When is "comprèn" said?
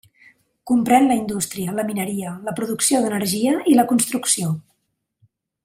0.69-1.03